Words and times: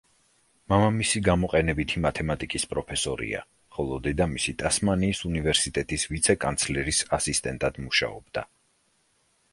მამამისი 0.71 1.19
გამოყენებითი 1.27 2.01
მათემატიკის 2.05 2.65
პროფესორია, 2.71 3.43
ხოლო 3.77 4.01
დედამისი 4.07 4.55
ტასმანიის 4.63 5.23
უნივერსიტეტის 5.33 6.09
ვიცე-კანცლერის 6.15 7.07
ასისტენტად 7.19 7.83
მუშაობდა. 7.87 8.49